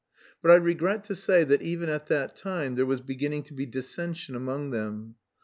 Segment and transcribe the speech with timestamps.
[0.41, 3.67] But I regret to say that even at that time there was beginning to be
[3.67, 5.13] dissension among them.